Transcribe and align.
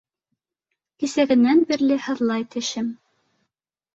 Кисәгенән 1.03 1.61
бирле 1.73 1.99
һыҙлай 2.05 2.47
тешем. 2.57 2.89